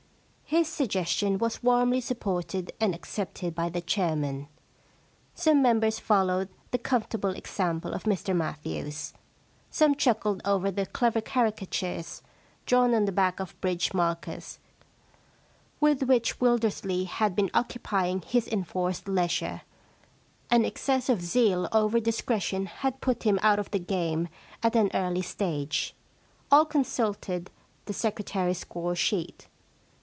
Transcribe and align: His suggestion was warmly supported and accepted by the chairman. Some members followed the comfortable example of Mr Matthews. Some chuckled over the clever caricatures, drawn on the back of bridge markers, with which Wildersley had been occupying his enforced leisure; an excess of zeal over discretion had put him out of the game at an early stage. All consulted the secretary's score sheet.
His 0.51 0.67
suggestion 0.67 1.37
was 1.37 1.63
warmly 1.63 2.01
supported 2.01 2.73
and 2.77 2.93
accepted 2.93 3.55
by 3.55 3.69
the 3.69 3.79
chairman. 3.79 4.49
Some 5.33 5.61
members 5.61 5.97
followed 5.97 6.49
the 6.71 6.77
comfortable 6.77 7.29
example 7.29 7.93
of 7.93 8.03
Mr 8.03 8.35
Matthews. 8.35 9.13
Some 9.69 9.95
chuckled 9.95 10.41
over 10.43 10.69
the 10.69 10.85
clever 10.87 11.21
caricatures, 11.21 12.21
drawn 12.65 12.93
on 12.93 13.05
the 13.05 13.13
back 13.13 13.39
of 13.39 13.59
bridge 13.61 13.93
markers, 13.93 14.59
with 15.79 16.03
which 16.03 16.41
Wildersley 16.41 17.05
had 17.05 17.33
been 17.33 17.49
occupying 17.53 18.19
his 18.19 18.45
enforced 18.49 19.07
leisure; 19.07 19.61
an 20.49 20.65
excess 20.65 21.07
of 21.07 21.21
zeal 21.21 21.69
over 21.71 21.97
discretion 22.01 22.65
had 22.65 22.99
put 22.99 23.23
him 23.23 23.39
out 23.41 23.57
of 23.59 23.71
the 23.71 23.79
game 23.79 24.27
at 24.61 24.75
an 24.75 24.91
early 24.93 25.21
stage. 25.21 25.95
All 26.51 26.65
consulted 26.65 27.49
the 27.85 27.93
secretary's 27.93 28.57
score 28.57 28.97
sheet. 28.97 29.47